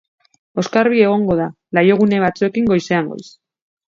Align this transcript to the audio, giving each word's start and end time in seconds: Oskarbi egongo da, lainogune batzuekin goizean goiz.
Oskarbi 0.61 1.01
egongo 1.07 1.35
da, 1.41 1.45
lainogune 1.79 2.21
batzuekin 2.25 2.67
goizean 2.73 3.13
goiz. 3.13 3.29